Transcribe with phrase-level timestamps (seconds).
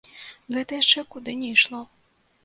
[0.55, 1.81] Гэта яшчэ куды не ішло.